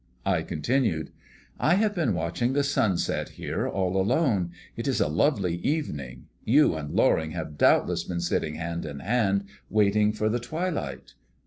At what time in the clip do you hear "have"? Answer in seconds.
1.75-1.93, 7.33-7.55